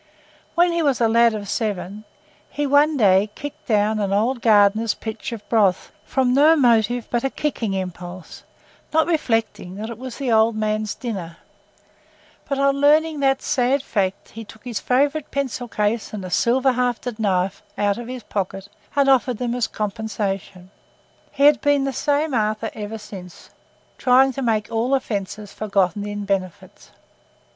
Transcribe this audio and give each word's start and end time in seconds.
When 0.55 0.71
he 0.71 0.81
was 0.81 0.99
a 0.99 1.07
lad 1.07 1.35
of 1.35 1.47
seven, 1.47 2.05
he 2.49 2.65
one 2.65 2.97
day 2.97 3.29
kicked 3.35 3.67
down 3.67 3.99
an 3.99 4.11
old 4.11 4.41
gardener's 4.41 4.95
pitcher 4.95 5.35
of 5.35 5.47
broth, 5.47 5.91
from 6.05 6.33
no 6.33 6.55
motive 6.55 7.07
but 7.11 7.23
a 7.23 7.29
kicking 7.29 7.75
impulse, 7.75 8.43
not 8.91 9.05
reflecting 9.05 9.75
that 9.75 9.91
it 9.91 9.99
was 9.99 10.17
the 10.17 10.31
old 10.31 10.55
man's 10.55 10.95
dinner; 10.95 11.37
but 12.49 12.57
on 12.57 12.81
learning 12.81 13.19
that 13.19 13.43
sad 13.43 13.83
fact, 13.83 14.29
he 14.29 14.43
took 14.43 14.63
his 14.63 14.79
favourite 14.79 15.29
pencil 15.29 15.67
case 15.67 16.13
and 16.13 16.25
a 16.25 16.31
silver 16.31 16.71
hafted 16.71 17.19
knife 17.19 17.61
out 17.77 17.99
of 17.99 18.07
his 18.07 18.23
pocket 18.23 18.69
and 18.95 19.07
offered 19.07 19.37
them 19.37 19.53
as 19.53 19.67
compensation. 19.67 20.71
He 21.31 21.43
had 21.45 21.61
been 21.61 21.83
the 21.83 21.93
same 21.93 22.33
Arthur 22.33 22.71
ever 22.73 22.97
since, 22.97 23.51
trying 23.99 24.33
to 24.33 24.41
make 24.41 24.71
all 24.71 24.95
offences 24.95 25.53
forgotten 25.53 26.07
in 26.07 26.25
benefits. 26.25 26.89